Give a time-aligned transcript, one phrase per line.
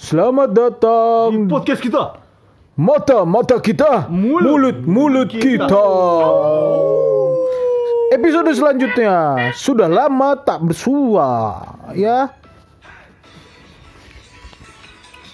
[0.00, 2.16] Selamat datang podcast kita.
[2.80, 4.48] mata mata kita, Mulut.
[4.48, 5.68] mulut mulut kita.
[5.68, 5.86] kita.
[8.10, 9.14] Episode selanjutnya
[9.52, 11.60] sudah lama tak bersua,
[11.92, 12.32] ya.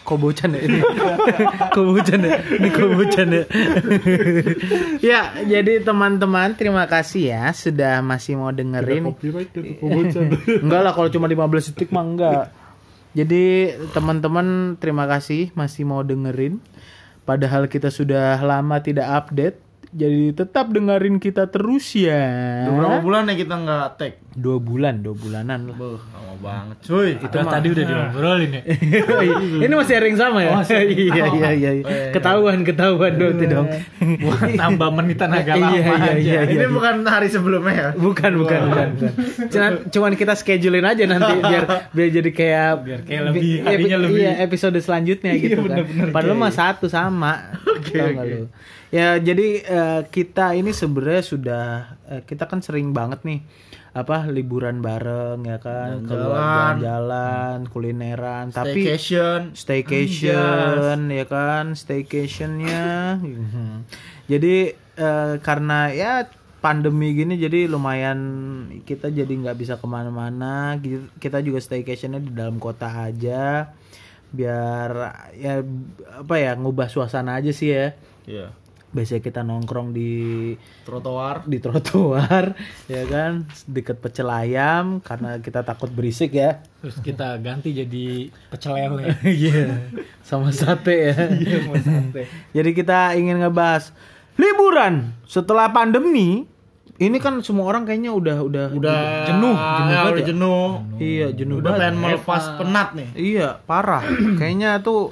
[0.02, 0.79] Kok bocan ya ini?
[1.71, 2.35] Kok bocan ya?
[2.43, 3.43] Ini kok bocan ya?
[4.98, 9.14] ya, jadi teman-teman terima kasih ya sudah masih mau dengerin.
[9.14, 10.11] Ya,
[10.62, 12.66] enggak lah kalau cuma 15 detik mah enggak.
[13.17, 16.61] Jadi teman-teman terima kasih masih mau dengerin.
[17.24, 19.66] Padahal kita sudah lama tidak update.
[19.92, 22.66] Jadi tetap dengerin kita terus ya.
[22.66, 24.12] Udah berapa bulan ya kita nggak tag?
[24.36, 25.76] Dua bulan, dua bulanan lah.
[25.76, 26.76] Beuh, lama banget.
[26.84, 28.62] Cuy, Itu tadi udah diobrolin ya.
[29.64, 30.50] Ini masih ada yang sama ya?
[30.84, 31.96] iya, iya, iya, iya.
[32.12, 33.64] Ketahuan, ketahuan dong itu dong.
[34.20, 36.12] Buat tambah menit tenaga lama Iya, iya, aja.
[36.12, 36.52] iya, iya.
[36.52, 37.88] ini bukan hari sebelumnya ya?
[37.96, 39.12] Bukan, bukan, bukan, bukan.
[39.48, 43.98] Cuman, cuman kita schedulein aja nanti biar biar jadi kayak Biar kayak lebih, Iya, harinya
[44.04, 44.20] lebih.
[44.20, 45.80] Iya, episode selanjutnya gitu kan.
[46.12, 47.56] Padahal mah satu sama.
[47.64, 48.52] Nggak lu?
[48.88, 51.65] Ya, jadi eh, kita ini sebenarnya sudah
[52.06, 53.43] eh, kita kan sering banget nih
[53.90, 59.56] apa liburan bareng ya kan, keluar jalan, kulineran, tapi Staycation.
[59.56, 63.88] staycation ya kan staycationnya Mhm.
[64.26, 64.54] jadi
[64.94, 66.28] eh, karena ya
[66.59, 68.19] pandemi gini jadi lumayan
[68.82, 73.71] kita jadi nggak bisa ke mana-mana Gi- kita juga staycationnya di dalam kota aja
[74.28, 74.91] biar
[75.32, 75.62] ya
[76.16, 78.50] apa ya ngubah suasana aja sih ya Iya.
[78.88, 80.12] Biasanya kita nongkrong di
[80.82, 81.44] Trotoar.
[81.44, 82.54] di trotoar
[82.88, 83.32] ya kan
[83.66, 88.06] deket pecel ayam karena kita takut berisik ya Terus kita ganti jadi
[88.47, 89.10] pecel lele.
[89.26, 91.16] Iya, sama sate ya.
[92.56, 93.91] Jadi kita ingin ngebahas
[94.34, 96.47] liburan setelah pandemi.
[96.97, 100.28] Ini kan semua orang kayaknya udah udah Udah jenuh, jenuh ya, banget udah ya.
[100.31, 100.69] jenuh.
[100.97, 101.81] Iya, jenuh Udah banget.
[101.82, 103.09] pengen melepas penat nih.
[103.12, 104.03] Iya, parah.
[104.38, 105.10] kayaknya tuh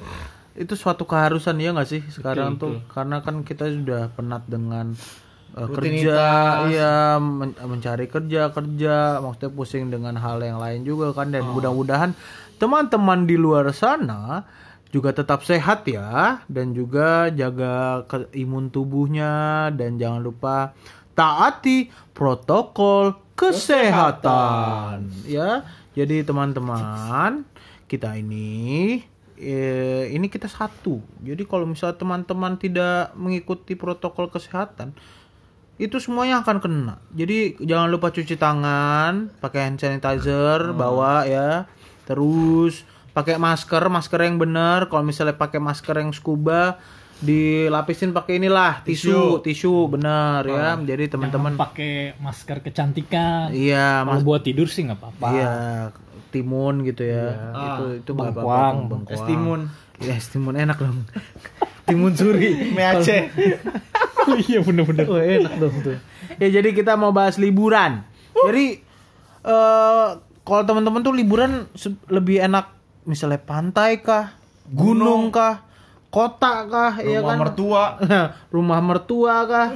[0.55, 2.79] itu suatu keharusan ya nggak sih sekarang tuh?
[2.87, 4.95] karena kan kita sudah penat dengan
[5.53, 6.19] uh, kerja,
[6.65, 11.29] iya men- mencari kerja kerja, maksudnya pusing dengan hal yang lain juga kan.
[11.29, 12.15] Dan mudah-mudahan
[12.55, 14.47] teman-teman di luar sana
[14.87, 20.71] juga tetap sehat ya dan juga jaga ke- imun tubuhnya dan jangan lupa
[21.11, 25.11] taati protokol kesehatan.
[25.25, 25.67] ya.
[25.91, 27.43] Jadi teman-teman
[27.85, 28.99] kita ini
[29.39, 30.99] eh, ini kita satu.
[31.23, 34.95] Jadi kalau misalnya teman-teman tidak mengikuti protokol kesehatan
[35.75, 36.95] itu semuanya akan kena.
[37.11, 41.67] Jadi jangan lupa cuci tangan, pakai hand sanitizer, bawa ya.
[42.07, 44.87] Terus pakai masker, masker yang benar.
[44.87, 46.79] Kalau misalnya pakai masker yang scuba
[47.15, 50.75] dilapisin pakai inilah tisu, tisu benar ya.
[50.79, 53.51] Jadi teman-teman pakai masker kecantikan.
[53.55, 55.27] iya, Kalau buat tidur sih nggak apa-apa.
[55.31, 55.55] Iya,
[56.35, 57.55] timun gitu ya.
[57.55, 59.15] Itu itu nggak apa-apa, Bengkoang, tuh, bengkoang.
[59.15, 59.61] Es timun.
[60.03, 61.07] Iya, es timun enak dong.
[61.87, 62.75] timun suri.
[62.75, 63.21] Mie Aceh.
[64.51, 65.05] iya bener-bener.
[65.07, 65.95] Oh, enak dong tuh.
[66.35, 68.03] Ya jadi kita mau bahas liburan.
[68.35, 68.83] Jadi
[69.45, 70.07] eh
[70.45, 71.71] kalau teman-teman tuh liburan
[72.11, 72.75] lebih enak
[73.07, 74.33] misalnya pantai kah,
[74.65, 75.61] gunung kah,
[76.09, 77.37] kota kah, ya Rumah kan?
[77.39, 77.83] mertua.
[78.55, 79.67] rumah mertua kah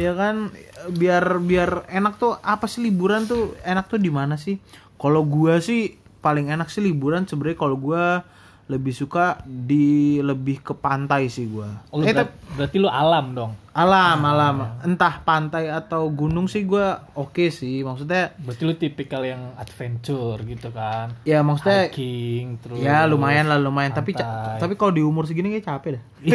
[0.00, 0.48] ya kan
[0.88, 4.56] biar biar enak tuh apa sih liburan tuh enak tuh di mana sih
[4.96, 8.22] kalau gua sih paling enak sih liburan sebenarnya kalau gua
[8.70, 13.52] lebih suka di lebih ke pantai sih gua Oh, eh, tapi berarti lu alam dong.
[13.72, 19.54] Alam alam entah pantai atau gunung sih gua oke sih maksudnya Berarti lu tipikal yang
[19.54, 21.14] adventure gitu kan.
[21.22, 22.78] ya maksudnya Hiking terus.
[22.78, 24.58] ya lumayan lah lumayan tapi pantai.
[24.58, 26.02] tapi kalau di umur segini kayak capek dah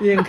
[0.00, 0.22] yang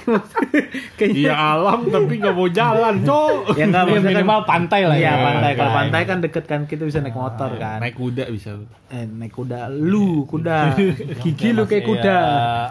[0.95, 3.53] kayaknya Iya alam tapi nggak mau jalan, cok.
[3.53, 5.13] ya enggak Ya, kan- minimal pantai lah Iya ya.
[5.22, 5.51] pantai.
[5.53, 5.89] Kalau Pantai.
[5.91, 7.79] pantai kan deket kan kita bisa naik motor kan.
[7.79, 8.57] Naik kuda bisa.
[8.88, 9.69] Eh, naik kuda.
[9.69, 10.75] Lu kuda.
[11.23, 12.01] Gigi lu kayak kuda.
[12.12, 12.22] ya,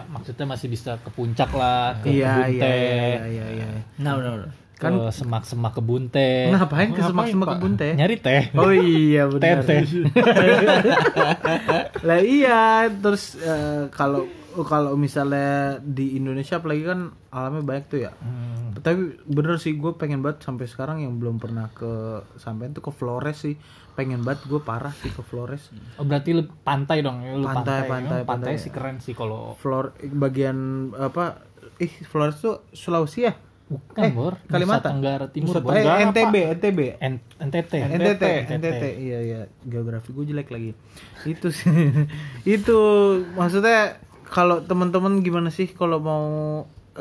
[0.07, 3.67] maksudnya masih bisa ke puncak lah, ke Iya kebun iya teh, iya iya iya.
[4.01, 4.51] Nah, udah, udah.
[4.81, 6.49] Kan- ke semak-semak kebun teh.
[6.49, 7.93] Ngapain ke semak-semak kebun teh?
[7.93, 8.49] Nyari teh.
[8.57, 9.61] Oh iya benar.
[9.61, 9.85] Tete.
[12.09, 14.25] lah iya terus eh, kalau
[14.65, 18.11] kalau misalnya di Indonesia apalagi kan alamnya banyak tuh ya.
[18.19, 18.73] Hmm.
[18.81, 22.91] Tapi bener sih gue pengen banget sampai sekarang yang belum pernah ke sampean tuh ke
[22.91, 23.55] Flores sih.
[23.93, 25.67] Pengen banget gue parah sih ke Flores.
[25.95, 27.89] Oh, berarti lu pantai dong, ya, lu Pantai, pantai.
[27.89, 28.53] pantai, Emang pantai, pantai.
[28.57, 30.57] sih keren sih kalau Flor bagian
[30.93, 31.43] apa?
[31.77, 33.33] Ih, Flores tuh Sulawesi ya?
[33.63, 34.83] bukan Eh, bor Kalimantan.
[34.83, 35.71] Nusa Tenggara Timur Nusa- Bor.
[35.71, 36.79] eh, NTB, NTB.
[36.99, 40.75] N- NTT NTT, NTT, iya iya, geografi gue jelek lagi.
[41.23, 41.71] Itu sih,
[42.49, 42.79] itu
[43.31, 43.95] maksudnya
[44.25, 46.25] kalau teman-teman gimana sih kalau mau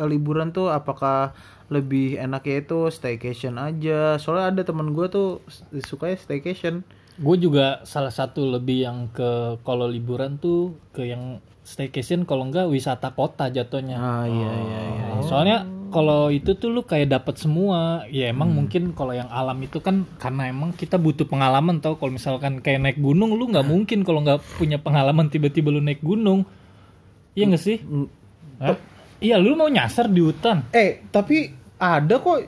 [0.07, 1.35] liburan tuh apakah
[1.71, 4.19] lebih enaknya itu staycation aja?
[4.19, 5.45] Soalnya ada teman gue tuh
[5.85, 6.83] sukanya staycation.
[7.21, 12.67] gue juga salah satu lebih yang ke kalau liburan tuh ke yang staycation kalau enggak
[12.67, 14.01] wisata kota jatuhnya.
[14.01, 15.07] Ah iya iya iya.
[15.21, 15.59] Nah, Soalnya
[15.91, 18.09] kalau itu tuh lu kayak dapat semua.
[18.09, 22.01] Ya emang mungkin kalau yang alam itu kan karena emang kita butuh pengalaman tau.
[22.01, 26.01] Kalau misalkan kayak naik gunung lu nggak mungkin kalau nggak punya pengalaman tiba-tiba lu naik
[26.01, 26.49] gunung.
[27.37, 27.79] Iya nggak sih?
[28.59, 28.75] Hah?
[29.21, 30.65] Iya lu mau nyasar di hutan.
[30.73, 32.41] Eh tapi ada kok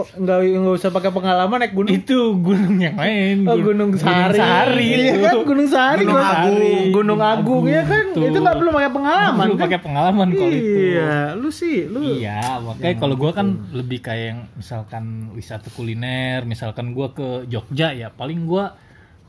[0.00, 1.92] nggak nggak usah pakai pengalaman naik gunung.
[1.92, 3.44] Itu gunung yang lain.
[3.44, 4.38] Oh Gunung Sari.
[4.38, 5.20] Sahari Iya itu.
[5.22, 6.02] kan Gunung Sari.
[6.02, 6.90] Gunung Gunung Agung.
[6.90, 8.04] Gunung Agung ya kan.
[8.16, 8.24] Tuh.
[8.26, 9.62] Itu nggak perlu pakai pengalaman Lu kan.
[9.68, 10.80] pakai pengalaman kalau itu.
[10.96, 12.00] Iya, lu sih lu.
[12.00, 15.04] Iya, makanya kalau gua kan lebih kayak yang misalkan
[15.36, 18.72] wisata kuliner, misalkan gua ke Jogja ya paling gua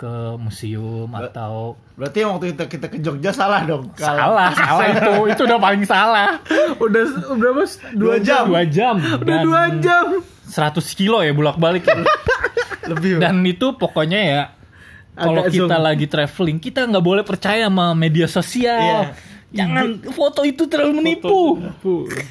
[0.01, 3.93] ke museum atau Berarti waktu kita kita ke Jogja salah dong.
[3.93, 6.41] salah, salah itu, itu udah paling salah.
[6.75, 8.49] Udah udah mas dua jam.
[8.49, 10.05] Dua jam Udah dua jam.
[10.43, 12.01] 100 kilo ya bolak balik ya.
[12.91, 13.21] Lebih.
[13.21, 14.41] Dan itu pokoknya ya
[15.13, 15.85] kalau kita zoom.
[15.85, 19.13] lagi traveling kita nggak boleh percaya sama media sosial.
[19.51, 21.59] Jangan foto itu terlalu menipu.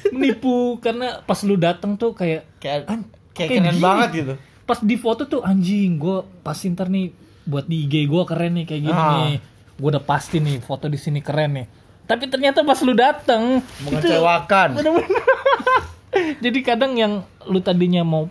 [0.09, 4.33] Menipu karena pas lu datang tuh kayak Kayak "An- kayak kayak keren gini." banget gitu.
[4.61, 7.09] Pas di foto tuh anjing gue pasti ntar nih
[7.43, 9.11] buat di IG gue keren nih kayak gini Ah.
[9.25, 9.33] nih.
[9.75, 11.67] Gue udah pasti nih foto di sini keren nih.
[12.05, 14.77] Tapi ternyata pas lu datang Mengecewakan.
[16.43, 17.13] jadi kadang yang
[17.47, 18.27] lu tadinya mau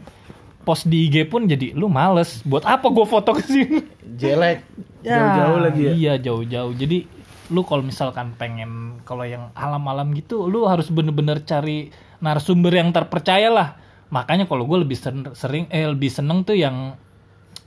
[0.61, 2.45] post di IG pun jadi lu males.
[2.45, 3.81] Buat apa gue foto ke sini?
[4.17, 4.63] Jelek.
[5.07, 5.93] Jauh-jauh lagi ya?
[5.97, 6.77] Iya jauh-jauh.
[6.77, 7.09] Jadi
[7.51, 11.89] lu kalau misalkan pengen kalau yang alam-alam gitu, lu harus bener-bener cari
[12.21, 13.69] narasumber yang terpercaya lah.
[14.13, 14.99] Makanya kalau gue lebih
[15.33, 16.95] sering eh lebih seneng tuh yang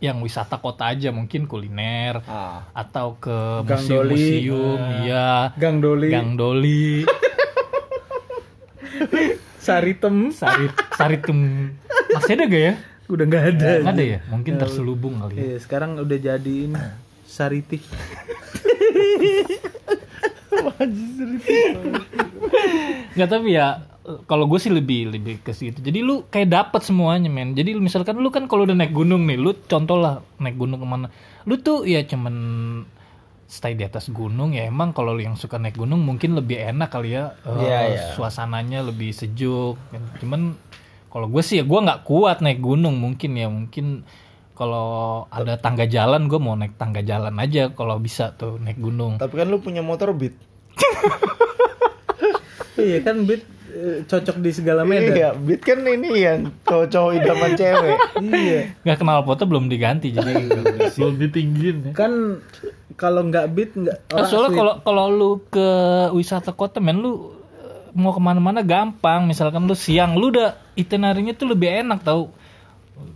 [0.03, 2.67] yang wisata kota aja mungkin kuliner Ah.
[2.75, 5.55] atau ke museum-museum, iya.
[5.55, 6.11] Gang Doli.
[6.11, 7.07] Gang Doli,
[9.63, 10.35] Saritem.
[10.35, 11.71] Sari Saritem.
[12.11, 12.73] Masih ada gak ya?
[13.07, 13.69] Udah nggak ada.
[13.79, 14.19] Nggak ada ya?
[14.27, 15.39] Mungkin terselubung kali ya.
[15.39, 16.75] Iya, sekarang udah jadiin
[17.23, 17.79] Sariti.
[23.13, 25.79] Nggak tapi ya eh, kalau gue sih lebih lebih ke situ.
[25.79, 27.55] Jadi lu kayak dapet semuanya men.
[27.55, 30.83] Jadi lu misalkan lu kan kalau udah naik gunung nih, lu contoh lah naik gunung
[30.83, 31.07] ke mana.
[31.47, 32.35] Lu tuh ya cuman
[33.53, 36.89] stay di atas gunung ya emang kalau lu yang suka naik gunung mungkin lebih enak
[36.89, 38.17] kali ya iya.
[38.17, 39.77] suasananya lebih sejuk
[40.17, 40.57] cuman
[41.13, 44.01] kalau gue sih ya gue nggak kuat naik gunung mungkin ya mungkin
[44.57, 49.21] kalau ada tangga jalan gue mau naik tangga jalan aja kalau bisa tuh naik gunung
[49.21, 50.33] Tapi kan lu punya motor beat.
[52.81, 53.41] iya kan eh,
[54.05, 55.13] cocok di segala medan.
[55.17, 57.97] Iya, beat kan ini yang cowok-cowok idaman cewek.
[58.21, 58.61] iya.
[58.85, 60.31] nggak kenal foto belum diganti jadi
[60.97, 61.91] Belum ditinggiin ya.
[61.97, 62.43] Kan
[62.93, 65.67] kalau nggak Bit nggak Nah, orang soalnya kalau kalau lu ke
[66.13, 71.33] wisata kota men lu eh, mau ke mana-mana gampang misalkan lu siang lu udah itinerary-nya
[71.33, 72.29] tuh lebih enak tau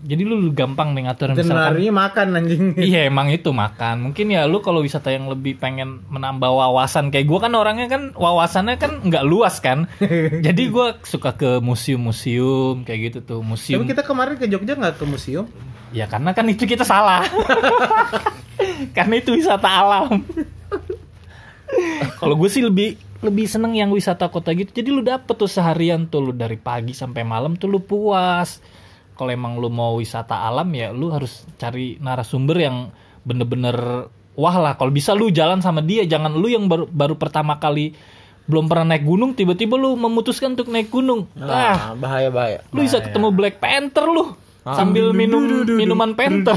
[0.08, 2.64] jadi lu gampang nih ngatur misalkan Itinerary makan anjing.
[2.90, 4.10] iya emang itu makan.
[4.10, 8.16] Mungkin ya lu kalau wisata yang lebih pengen menambah wawasan kayak gua kan orangnya kan
[8.16, 9.92] wawasannya kan nggak luas kan.
[10.48, 14.96] Jadi gua suka ke museum-museum kayak gitu tuh Tapi museum kita kemarin ke Jogja nggak
[15.02, 15.46] ke museum?
[15.96, 17.24] ya karena kan itu kita salah.
[18.98, 20.20] Karena itu wisata alam.
[22.20, 24.76] Kalau gue sih lebih lebih seneng yang wisata kota gitu.
[24.76, 28.60] Jadi lu dapet tuh seharian tuh lu dari pagi sampai malam tuh lu puas
[29.18, 32.78] kalau emang lu mau wisata alam ya lu harus cari narasumber yang
[33.26, 34.78] bener-bener wah lah.
[34.78, 37.98] Kalau bisa lu jalan sama dia jangan lu yang baru baru pertama kali
[38.48, 41.28] belum pernah naik gunung tiba-tiba lu memutuskan untuk naik gunung.
[41.36, 42.60] Ah Nah, bahaya bahaya.
[42.72, 46.56] lu bisa ketemu Black Panther lu sambil minum minuman Panther.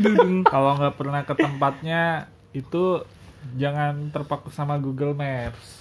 [0.50, 3.06] Kalau nggak pernah ke tempatnya itu
[3.54, 5.78] jangan terpaku sama Google Maps.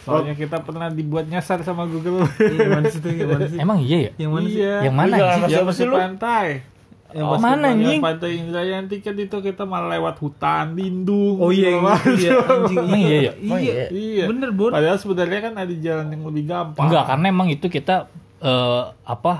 [0.00, 2.24] Soalnya kita pernah dibuat nyasar sama Google.
[2.34, 3.08] Gimana sih itu?
[3.14, 3.58] Gimana sih?
[3.58, 4.56] emang iya ya Yang mana sih?
[4.56, 4.74] iya.
[4.80, 5.96] yang mana sih Yang siapa sih ke lu?
[5.96, 6.48] pantai.
[7.08, 8.00] Yang Oh, mana, yang anjing?
[8.04, 11.40] Pantai Indrayanti kan itu kita malah lewat hutan lindung.
[11.40, 12.52] Oh iya, yang segala itu ya, macam.
[12.54, 12.78] anjing.
[12.78, 13.32] Emang iya ya?
[13.48, 13.72] Oh, iya.
[13.88, 14.24] Iya.
[14.28, 14.70] Bener, Bor.
[14.70, 16.84] Padahal sebenarnya kan ada jalan yang lebih gampang.
[16.84, 17.96] enggak karena emang itu kita
[18.38, 19.34] eh, apa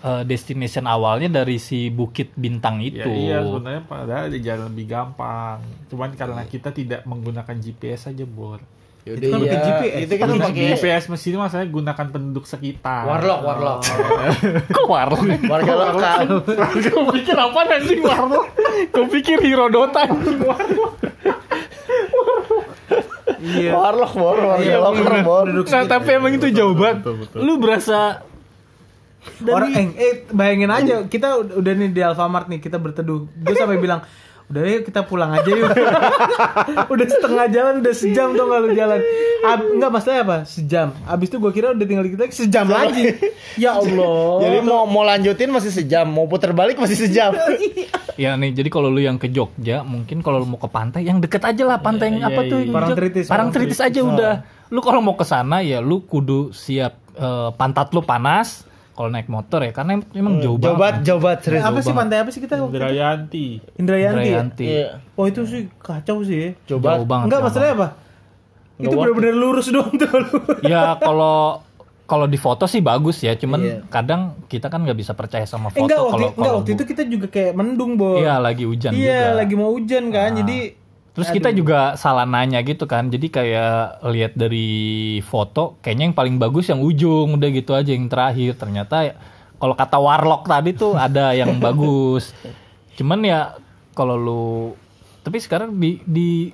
[0.00, 4.86] eh, destination awalnya dari si Bukit Bintang Ya, itu iya sebenarnya padahal ada jalan lebih
[4.88, 5.58] gampang.
[5.86, 8.58] Cuman karena kita tidak menggunakan GPS aja, Bor.
[9.00, 9.48] Yaudah, Itu kan iya.
[9.48, 10.00] pakai GPS.
[10.04, 13.02] Itu kan Pakai GPS mesin maksudnya gunakan penduduk sekitar.
[13.08, 13.80] warlock, warlock.
[14.76, 16.18] kok warung Warga lokal.
[16.76, 18.44] Gue pikir apa anjing warung
[18.92, 20.92] Gue pikir Hirodota anjing warung
[23.40, 23.72] Iya.
[23.72, 24.76] Warlock, warga Iya.
[25.24, 27.08] Penduduk Nah tapi emang itu jauh banget
[27.40, 28.20] Lu berasa
[29.44, 33.28] Orang eh, eh bayangin aja kita udah nih di Alfamart nih kita berteduh.
[33.28, 34.00] Gue sampai bilang
[34.50, 35.70] Udah yuk kita pulang aja yuk.
[36.92, 38.98] udah setengah jalan, udah sejam tuh nggak lu jalan.
[39.46, 40.38] Ab, enggak masalahnya apa?
[40.42, 40.88] Sejam.
[41.06, 43.14] Abis itu gue kira udah tinggal kita sejam lagi.
[43.58, 44.46] Ya Allah.
[44.46, 47.30] Jadi mau mau lanjutin masih sejam, mau putar balik masih sejam.
[48.20, 51.24] Ya nih, jadi kalau lu yang ke Jogja, mungkin kalau lu mau ke pantai, yang
[51.24, 52.60] deket aja lah pantai yang apa tuh?
[52.60, 54.34] yang Parangtritis, Parangtritis aja udah.
[54.68, 58.68] Lu kalau mau ke sana ya lu kudu siap eh, pantat lu panas
[59.00, 61.08] kalau naik motor ya, karena emang jauh Jauh banget.
[61.08, 61.64] jauh banget serius.
[61.64, 62.60] apa sih pantai apa sih kita?
[62.60, 63.46] Indrayanti.
[63.74, 63.88] Indrayanti.
[63.96, 64.10] ya?
[64.12, 64.66] Indrayanti.
[64.68, 64.88] Iya.
[65.16, 66.36] Oh itu sih kacau sih.
[66.36, 66.48] ya.
[66.68, 67.24] Jauh Jauh banget.
[67.26, 67.88] Enggak jauh masalahnya apa?
[68.76, 70.08] Itu benar-benar lurus doang tuh.
[70.62, 71.64] Ya kalau
[72.04, 73.76] kalau di foto sih bagus ya, cuman Iya.
[73.86, 76.84] kadang kita kan nggak bisa percaya sama foto enggak waktu, kalau enggak, kalau waktu itu
[76.84, 78.18] kita juga kayak mendung, Bo.
[78.18, 79.38] Iya lagi hujan Iya, juga.
[79.38, 80.30] lagi mau hujan kan.
[80.34, 80.58] Jadi
[81.10, 83.10] Terus kita juga salah nanya gitu kan.
[83.10, 88.06] Jadi kayak lihat dari foto, kayaknya yang paling bagus yang ujung, udah gitu aja yang
[88.06, 88.54] terakhir.
[88.54, 89.14] Ternyata ya,
[89.58, 92.30] kalau kata Warlock tadi tuh ada yang bagus.
[92.94, 93.58] Cuman ya
[93.92, 94.44] kalau lu
[95.20, 96.48] tapi sekarang di di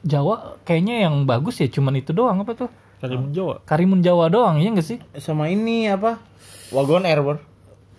[0.00, 2.70] Jawa kayaknya yang bagus ya cuman itu doang apa tuh?
[3.00, 3.54] Karimun Jawa.
[3.64, 5.00] Karimun Jawa doang, iya gak sih?
[5.16, 6.20] sama ini apa?
[6.68, 7.40] Wagon Air, Bor.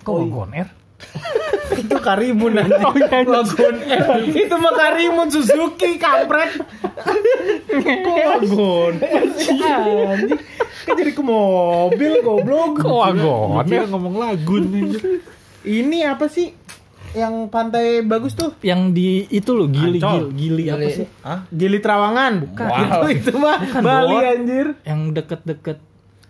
[0.06, 0.70] Kok Wagon Air?
[1.82, 2.78] itu Karimun aja.
[2.78, 4.30] Wagon Air.
[4.30, 6.62] Itu mah Karimun Suzuki kampret.
[7.68, 8.94] Kok Wagon?
[10.82, 12.82] Kan jadi ke mobil goblok.
[12.82, 13.86] Kok Wagon Air?
[13.90, 14.64] ngomong lagun.
[15.62, 16.54] Ini apa sih?
[17.12, 20.32] Yang pantai bagus tuh Yang di itu loh gili Ancol.
[20.32, 21.08] gili, gili apa sih?
[21.28, 21.44] Hah?
[21.52, 22.34] Gili Trawangan.
[22.48, 22.68] Bukan.
[22.72, 24.24] Itu itu mah Bali Bor.
[24.24, 24.68] anjir.
[24.88, 25.78] Yang deket-deket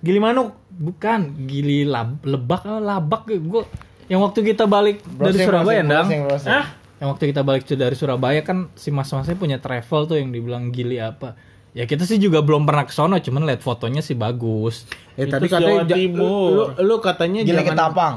[0.01, 0.57] Gili Manuk.
[0.71, 3.63] Bukan, gili lab, lebak apa labak gue.
[4.07, 6.05] Yang waktu kita balik dari Browsing, Surabaya, browsing, Dang.
[6.07, 6.51] browsing, browsing.
[6.53, 6.65] Hah?
[7.01, 11.01] Yang waktu kita balik dari Surabaya kan si mas-masnya punya travel tuh yang dibilang gili
[11.01, 11.33] apa.
[11.71, 14.83] Ya kita sih juga belum pernah ke sono, cuman lihat fotonya sih bagus.
[15.15, 16.49] Eh Itu tadi Jawa katanya ja- Timur.
[16.51, 18.15] Lu, lu katanya Gila jangan ketapang.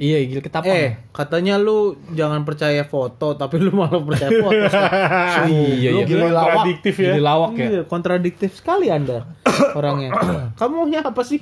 [0.00, 0.72] Iya, gili ketapang.
[0.72, 4.56] Eh, katanya lu jangan percaya foto, tapi lu malah percaya foto.
[5.52, 6.04] iya, iya.
[6.08, 6.44] Gila lawak.
[6.50, 7.12] Kontradiktif ya.
[7.12, 7.68] Gili lawak ya.
[7.68, 9.28] Iya, kontradiktif sekali Anda
[9.76, 10.10] orangnya.
[10.60, 11.38] Kamu apa sih?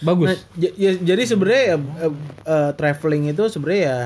[0.00, 0.26] Bagus.
[0.28, 3.98] Nah, ya, jadi sebenarnya ya, eh, eh, traveling itu sebenarnya ya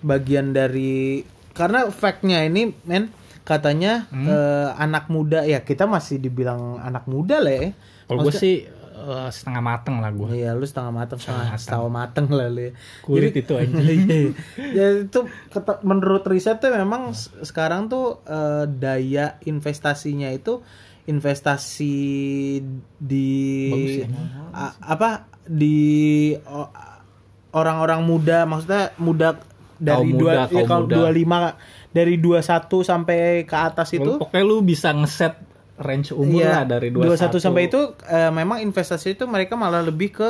[0.00, 1.20] bagian dari
[1.50, 3.10] karena fact-nya ini men
[3.42, 7.68] katanya eh, anak muda ya kita masih dibilang anak muda lah ya.
[8.04, 8.56] Kalau gue sih
[8.94, 10.38] eh, setengah mateng lah gue.
[10.38, 12.60] Iya, lu setengah mateng, setengah setengah mateng lah lu.
[12.62, 12.72] ya.
[13.00, 13.72] Kulit itu aja.
[13.74, 14.30] Iya.
[14.70, 20.60] ya itu kata- menurut riset tuh memang s- sekarang tuh eh, daya investasinya itu
[21.08, 21.96] investasi
[22.94, 23.30] di
[23.68, 24.06] Bagus ya.
[24.52, 25.10] a- apa
[25.42, 26.36] di
[27.50, 29.40] orang-orang muda maksudnya muda
[29.74, 30.96] dari Kaum dua muda, ya, kaum kalau muda.
[31.08, 31.56] 25
[31.90, 32.42] dari 21
[32.84, 35.34] sampai ke atas itu Pokoknya lu bisa ngeset
[35.78, 39.80] range umur Iya, lah dari 21, 21 sampai itu eh, memang investasi itu mereka malah
[39.80, 40.28] lebih ke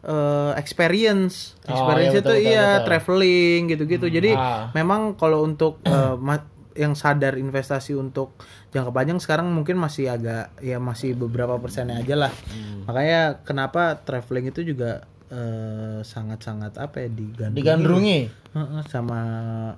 [0.00, 1.56] eh, experience.
[1.62, 2.84] Oh, Experience iya, itu betul, betul, iya betul.
[2.86, 4.06] traveling gitu-gitu.
[4.10, 4.68] Jadi Ah.
[4.70, 5.80] memang kalau untuk
[6.16, 6.44] ma-
[6.80, 8.32] yang sadar investasi untuk
[8.72, 12.32] jangka panjang sekarang mungkin masih agak ya masih beberapa persennya aja lah.
[12.48, 12.88] Hmm.
[12.88, 17.54] Makanya kenapa traveling itu juga eh, sangat-sangat apa ya digandrungi.
[17.54, 18.20] Digandrungi.
[18.50, 19.20] Heeh, sama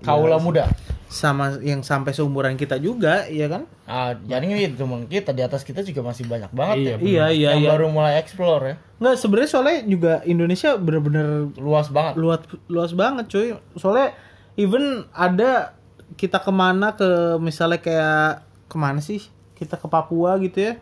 [0.00, 0.64] Kaula ya, muda.
[1.12, 3.68] sama yang sampai seumuran kita juga, iya kan?
[3.84, 6.96] Ah, jadi ini cuma kita di atas kita juga masih banyak banget Iya, ya.
[6.96, 7.70] Iya, iya, yang iya.
[7.76, 8.74] baru mulai explore ya.
[8.96, 12.16] Nggak sebenarnya soalnya juga Indonesia bener-bener Luas banget.
[12.16, 12.40] luas
[12.72, 13.52] luas banget cuy.
[13.76, 14.16] Soalnya
[14.56, 15.76] even ada
[16.12, 18.26] kita ke mana ke misalnya kayak
[18.66, 19.20] ke mana sih?
[19.52, 20.74] Kita ke Papua gitu ya.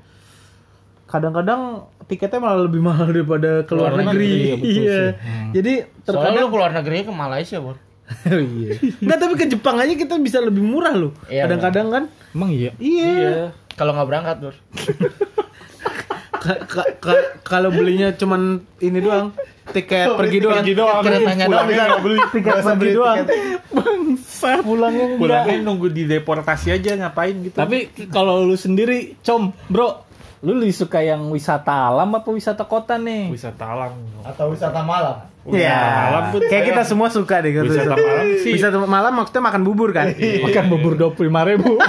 [1.04, 4.06] Kadang-kadang tiketnya malah lebih mahal daripada ke luar negeri.
[4.06, 4.94] negeri, iya, betul Iya.
[4.94, 5.10] sih.
[5.16, 5.50] Hmm.
[5.52, 7.76] Jadi Soalnya terkadang lu keluar negeri ke Malaysia, Bor.
[8.26, 8.74] Oh, iya.
[8.98, 11.14] Nggak, tapi ke Jepang aja kita bisa lebih murah loh.
[11.26, 12.04] Iya, Kadang-kadang kan.
[12.30, 12.70] Emang iya.
[12.76, 13.54] Iya.
[13.74, 14.54] Kalau nggak berangkat, Bor.
[16.40, 19.36] Ka- ka- ka- kalau belinya cuman ini doang,
[19.70, 20.60] tiket pergi doang.
[20.60, 21.02] Pergi doang.
[21.02, 22.18] Keretanya doang bisa beli.
[22.30, 23.16] Tiket pergi doang.
[23.70, 25.20] Bangsa pulangnya enggak.
[25.20, 27.56] Pulangnya nunggu di deportasi aja ngapain gitu.
[27.56, 30.02] Tapi kalau lu sendiri, com, bro,
[30.40, 33.28] lu lebih suka yang wisata alam apa wisata kota nih?
[33.28, 33.92] wisata alam.
[34.22, 35.16] Atau wisata malam.
[35.48, 35.80] Ya,
[36.12, 37.72] malam pun kayak saya- kita semua suka deh gitu.
[37.72, 38.52] Wisata malam sih.
[38.52, 40.12] Wisata malam maksudnya makan bubur kan?
[40.12, 41.76] Makan bubur dua puluh lima ribu.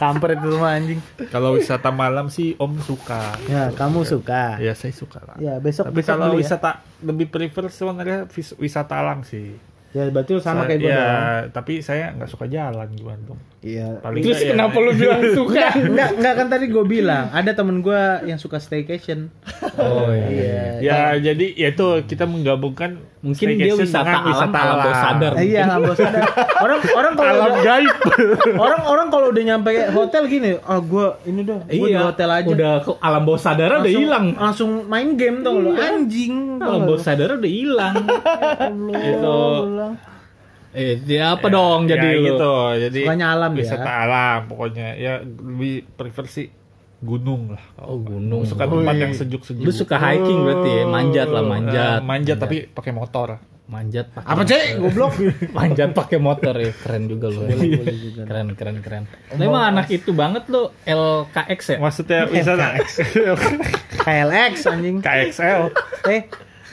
[0.00, 1.00] Kampret itu mah anjing.
[1.28, 3.36] Kalau wisata malam sih Om suka.
[3.44, 4.56] Ya, kamu suka.
[4.56, 5.36] Ya saya suka lah.
[5.36, 6.48] Ya, besok Tapi besok kalau beli ya.
[6.48, 6.70] wisata
[7.04, 8.24] lebih prefer sebenarnya
[8.56, 9.69] wisata alam sih.
[9.90, 11.50] Ya, berarti lu sama Saya- kayak gue ya, dong.
[11.50, 13.40] tapi saya nggak suka jalan gimana dong.
[13.60, 13.98] Iya.
[13.98, 15.66] Paling Terus ya- kenapa lu bilang suka?
[15.76, 19.34] Enggak, enggak, kan tadi gue bilang ada temen gue yang suka staycation.
[19.76, 20.78] Oh Iya.
[20.80, 25.32] Ya jadi ya itu kita menggabungkan Mungkin dia wisata alam alam bawah sadar.
[25.36, 26.08] Eh, Iya, nggak bosan.
[26.56, 27.94] Orang orang kalau Alam udah, gaib.
[28.64, 32.40] orang orang kalau udah nyampe hotel gini, ah gue ini dah, gue di hotel aja.
[32.40, 34.26] Iya, Udah ke alam bawah sadar udah hilang.
[34.32, 36.56] Langsung main game tuh lo, anjing.
[36.56, 37.04] tau Alam bawah lu?
[37.04, 37.94] sadar udah hilang.
[38.62, 39.36] Allah, Itu.
[39.82, 40.02] Allah.
[40.70, 42.26] Eh, dia apa dong Ya, jadi lu?
[42.28, 42.52] gitu.
[42.78, 43.58] Jadi Sukanya alam ya.
[43.58, 44.88] wisata alam pokoknya.
[44.94, 46.46] Ya lebih prefer sih
[47.00, 47.64] gunung lah.
[47.80, 48.44] Oh, gunung.
[48.44, 49.60] Suka tempat yang sejuk-sejuk.
[49.60, 50.84] Lu suka hiking berarti ya?
[50.84, 51.98] Manjat lah, manjat.
[51.98, 53.40] Eh, manjat tapi pakai motor.
[53.66, 54.62] Manjat pakai Apa cek?
[54.78, 55.12] Goblok.
[55.58, 57.46] manjat pakai motor ya keren juga lu
[58.20, 62.74] keren keren keren lu emang anak itu banget lu LKX ya Maksudnya wisata
[64.02, 64.96] KLX anjing.
[64.98, 65.70] KXL.
[66.04, 66.22] Eh,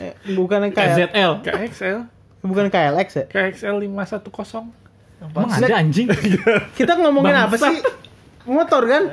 [0.01, 1.99] eh, bukan KL, ZL KXL.
[2.39, 3.25] Bukan KLX ya?
[3.27, 4.69] KXL 510.
[5.19, 6.05] emang ada anjing
[6.77, 7.81] Kita ngomongin apa sih?
[8.43, 9.03] Motor kan?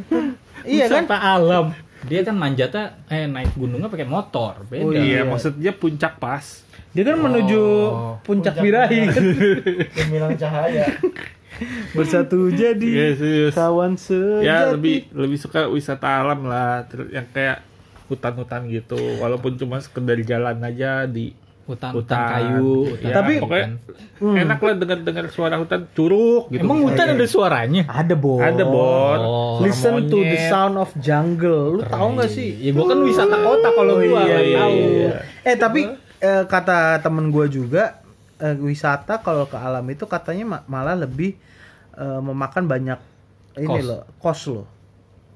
[0.64, 1.04] iya kan?
[1.04, 1.66] wisata alam
[2.02, 5.20] dia kan manjatnya eh naik gunungnya pakai motor beda Oh, Iya, Iya.
[5.22, 6.62] maksudnya puncak pas.
[6.90, 7.60] Dia kan menuju
[8.22, 9.22] puncak birahi kan?
[9.96, 10.86] Gemilang cahaya.
[11.92, 13.52] Bersatu jadi Iya, serius.
[13.52, 14.42] kawan sejati.
[14.42, 17.64] Ya lebih lebih suka wisata alam lah, yang kayak
[18.06, 18.98] hutan-hutan gitu.
[19.18, 21.32] Walaupun cuma sekedar jalan aja di
[21.66, 23.66] hutan hutan hutan kayu hutan Ya, Tapi- pokoknya
[24.16, 26.62] enak lah dengar dengar suara hutan curug gitu.
[26.62, 28.38] emang hutan ada suaranya Ada bor.
[28.38, 29.18] Ada bor.
[29.18, 29.58] Oh.
[29.60, 30.48] Listen to the Monyet.
[30.48, 31.76] sound of jungle.
[31.76, 32.48] Lu tahu nggak sih?
[32.56, 35.10] ya gua kan wisata kota kalau Oh, gua iya, nggak iya, tahu iya.
[35.42, 35.80] Eh tapi
[36.16, 38.00] eh, kata temen gue juga
[38.36, 41.34] eh, wisata kalau ke alam itu katanya ma- malah lebih
[41.92, 43.00] eh, memakan banyak
[43.56, 43.84] ini Cost.
[43.84, 44.66] loh, cost loh.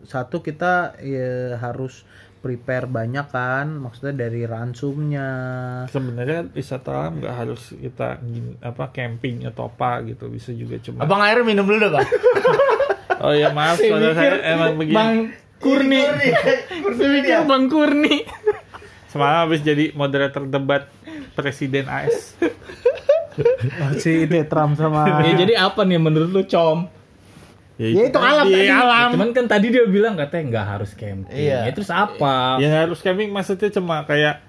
[0.02, 2.04] Satu kita ya, harus
[2.40, 5.28] prepare banyak kan, maksudnya dari ransumnya.
[5.92, 11.04] Sebenarnya wisata alam nggak harus kita gin- apa camping atau apa gitu, bisa juga cuma.
[11.04, 12.08] Abang air minum dulu dah, Bang.
[13.20, 14.96] Oh ya maaf, kalau saya emang begini.
[14.96, 15.16] Bang
[15.60, 16.00] Kurni
[16.96, 18.24] Mikir Bang Kurni
[19.12, 20.88] Semalam habis jadi moderator debat
[21.36, 22.32] presiden AS.
[24.02, 26.90] si itu ya, Trump sama ya jadi apa nih menurut lu com
[27.80, 28.68] Ya, itu alam Di tadi.
[28.68, 29.08] alam.
[29.10, 31.64] cuman kan tadi dia bilang katanya nggak harus camping Iya.
[31.64, 34.44] ya, terus apa Ya harus camping maksudnya cuma kayak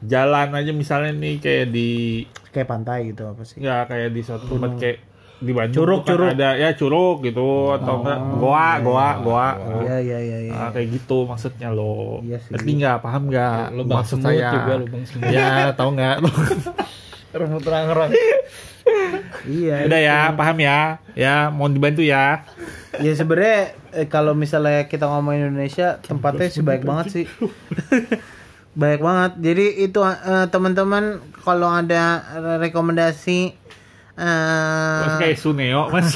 [0.00, 3.58] jalan aja misalnya nih kayak di kayak pantai gitu apa sih?
[3.58, 4.98] nggak kayak di suatu tempat kayak
[5.38, 6.28] di Bandung Curug, kan curug.
[6.32, 9.48] ada ya curug gitu atau enggak goa goa goa
[9.80, 10.52] Iya iya iya iya.
[10.56, 14.74] Ah, kayak gitu maksudnya lo Iya ngerti nggak paham nggak lubang maksud semut saya juga
[14.76, 16.16] lubang semut ya tahu nggak
[17.30, 18.10] Rumput rang-rang.
[19.44, 19.76] Iya.
[19.84, 20.78] udah ya paham ya
[21.12, 22.42] ya mau dibantu ya
[22.98, 23.58] Ya sebenarnya
[23.92, 27.26] eh, kalau misalnya kita ngomongin Indonesia tempatnya sih baik banget sih.
[28.74, 29.38] baik banget.
[29.38, 31.04] Jadi itu eh, teman-teman
[31.38, 32.24] kalau ada
[32.58, 33.54] rekomendasi
[34.18, 36.10] eh Mas kayak Suneo mas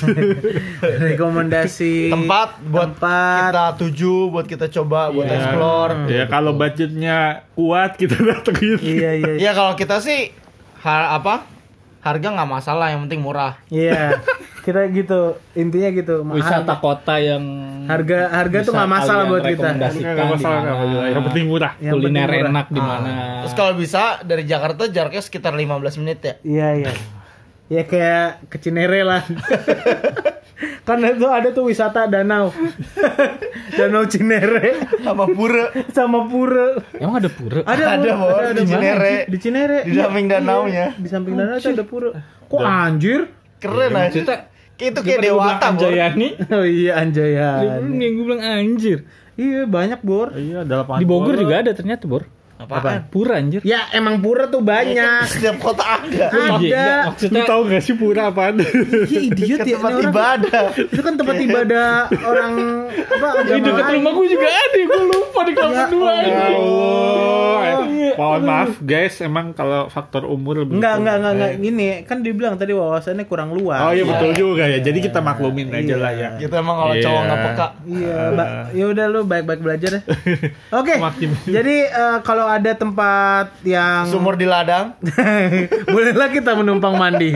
[1.06, 5.38] rekomendasi Tempat buat tempat kita tuju, buat kita coba, buat Ya.
[5.38, 5.94] explore.
[6.10, 7.18] ya kalau budgetnya
[7.54, 10.34] kuat kita datengin Iya iya Ya kalau kita sih
[10.82, 11.46] har apa?
[12.02, 13.54] Harga nggak masalah, yang penting murah.
[13.70, 14.18] iya.
[14.62, 16.22] Kita gitu intinya gitu.
[16.24, 17.42] Wisata kota yang
[17.86, 19.68] Harga harga tuh nggak masalah buat kita.
[19.74, 20.58] nggak masalah
[21.04, 22.52] yang penting murah Yang kuliner penting murah.
[22.54, 23.10] enak di mana
[23.42, 26.34] Terus kalau bisa dari Jakarta jaraknya sekitar 15 menit ya.
[26.42, 26.92] Iya iya.
[27.66, 29.22] Ya kayak ke Cinere lah.
[30.82, 32.50] kan itu ada tuh wisata danau.
[33.78, 36.78] danau Cinere Sama pura sama pura.
[36.94, 38.28] emang ada pura Ada, Ada, Bor.
[38.28, 38.68] Bor, di mana?
[38.68, 39.14] Cinere.
[39.26, 39.78] Di Cinere.
[39.82, 40.86] Di samping Iya, danaunya.
[40.94, 42.10] Di samping danau tuh ada pura.
[42.46, 43.20] Kok anjir?
[43.56, 44.10] keren aja.
[44.10, 44.38] maksudnya
[44.72, 45.66] Kayak itu kayak dewata.
[45.68, 47.94] Anjayani Oh iya Anjayan.
[47.94, 48.98] gue bilang anjir
[49.32, 50.34] Iya banyak Bor.
[50.34, 51.40] iya ada lapangan di Bogor bola.
[51.40, 52.26] juga ada ternyata Bor
[52.64, 53.00] Apaan?
[53.08, 55.24] pura anjir Ya emang pura tuh banyak.
[55.30, 56.26] Setiap kota ada.
[56.28, 56.58] Ada.
[56.58, 59.76] Iya, lu maksudnya tahu nggak sih pura apaan Iya idiot Ke ya.
[59.76, 60.64] tempat ibadah.
[60.74, 62.52] Itu kan tempat ibadah orang
[62.92, 66.32] apa di dekat rumah gue juga ada gue lupa di kelas Ya dua Ya ini.
[66.52, 67.31] Allah.
[67.84, 71.50] Eh, mohon maaf guys, emang kalau faktor umur lebih Enggak, enggak, enggak, enggak.
[71.58, 73.80] Gini, kan dibilang tadi wawasannya kurang luas.
[73.80, 74.78] Oh iya betul juga ya.
[74.78, 76.28] Jadi kita maklumin aja lah ya.
[76.36, 77.02] Kita emang kalau Iya.
[77.02, 77.66] cowok nggak peka.
[77.84, 80.02] Iya, ba- ya udah lu baik-baik belajar deh.
[80.78, 80.94] Oke.
[80.96, 84.94] Makin- Jadi eh, kalau ada tempat yang Sumur di ladang.
[85.94, 87.32] bolehlah kita menumpang mandi.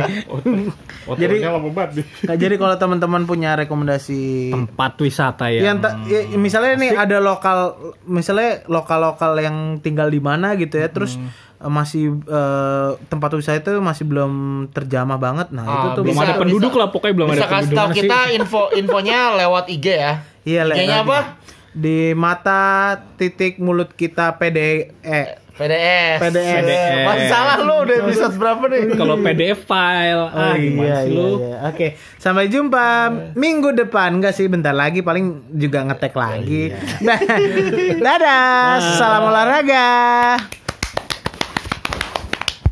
[1.08, 2.02] Jadi- lama banget.
[2.22, 7.16] Nah, jadi kalau teman-teman punya rekomendasi tempat wisata yang, yang ta- ya, misalnya nih ada
[7.18, 7.58] lokal
[8.04, 11.16] misalnya lokal-lokal yang tinggal di mana gitu ya, terus
[11.56, 14.32] eh, masih eh, tempat wisata itu masih belum
[14.70, 15.48] terjamah banget.
[15.50, 17.56] Nah, itu Ah, tuh belum bisa- ada penduduk bisa- lah pokoknya belum Bisa ada kasih
[17.66, 20.12] penduduk tahu kita info infonya lewat IG ya.
[20.42, 20.62] Iya.
[20.68, 21.18] IG-nya apa?
[21.72, 22.62] Di mata
[23.14, 24.58] titik mulut kita PD
[24.98, 26.20] eh PDS.
[26.20, 26.64] PDS.
[27.08, 28.82] Masih salah lu udah episode berapa nih?
[28.92, 31.56] kalau PDF file ah gimana iya, iya, lu iya.
[31.72, 34.20] Oke, sampai jumpa minggu depan.
[34.20, 36.76] Enggak sih, bentar lagi paling juga ngetek lagi.
[38.04, 39.00] Dadah.
[39.00, 39.88] Salam olahraga.